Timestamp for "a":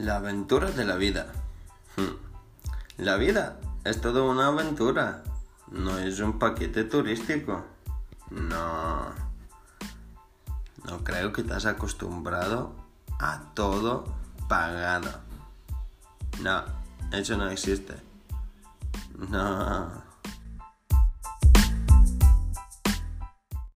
13.18-13.42